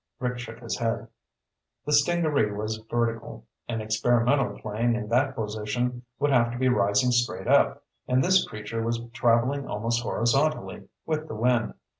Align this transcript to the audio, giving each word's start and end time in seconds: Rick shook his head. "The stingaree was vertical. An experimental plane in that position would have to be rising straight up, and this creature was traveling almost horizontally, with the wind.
Rick 0.17 0.39
shook 0.39 0.57
his 0.61 0.79
head. 0.79 1.09
"The 1.85 1.93
stingaree 1.93 2.51
was 2.53 2.83
vertical. 2.89 3.45
An 3.67 3.81
experimental 3.81 4.57
plane 4.59 4.95
in 4.95 5.09
that 5.09 5.35
position 5.35 6.01
would 6.17 6.31
have 6.31 6.51
to 6.53 6.57
be 6.57 6.69
rising 6.69 7.11
straight 7.11 7.47
up, 7.47 7.83
and 8.07 8.23
this 8.23 8.43
creature 8.43 8.81
was 8.81 8.99
traveling 9.13 9.67
almost 9.67 10.01
horizontally, 10.01 10.89
with 11.05 11.27
the 11.27 11.35
wind. 11.35 11.75